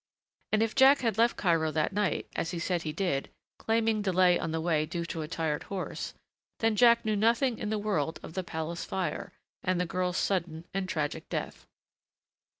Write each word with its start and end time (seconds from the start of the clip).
And 0.51 0.63
if 0.63 0.73
Jack 0.73 1.01
had 1.01 1.19
left 1.19 1.37
Cairo 1.37 1.69
that 1.73 1.93
night, 1.93 2.25
as 2.35 2.49
he 2.49 2.57
said 2.57 2.81
he 2.81 2.91
did 2.91 3.29
claiming 3.59 4.01
delay 4.01 4.39
on 4.39 4.49
the 4.49 4.59
way 4.59 4.87
due 4.87 5.05
to 5.05 5.21
a 5.21 5.27
tired 5.27 5.61
horse 5.69 6.15
then 6.57 6.75
Jack 6.75 7.05
knew 7.05 7.15
nothing 7.15 7.59
in 7.59 7.69
the 7.69 7.77
world 7.77 8.19
of 8.23 8.33
the 8.33 8.43
palace 8.43 8.83
fire, 8.83 9.31
and 9.61 9.79
the 9.79 9.85
girl's 9.85 10.17
sudden 10.17 10.65
and 10.73 10.89
tragic 10.89 11.29
death. 11.29 11.67